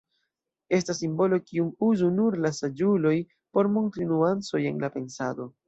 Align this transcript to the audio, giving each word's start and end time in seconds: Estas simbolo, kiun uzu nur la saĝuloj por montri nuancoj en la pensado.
Estas 0.77 0.97
simbolo, 1.01 1.37
kiun 1.49 1.69
uzu 1.89 2.09
nur 2.17 2.39
la 2.47 2.53
saĝuloj 2.61 3.13
por 3.59 3.73
montri 3.77 4.11
nuancoj 4.15 4.67
en 4.75 4.85
la 4.87 4.95
pensado. 5.01 5.51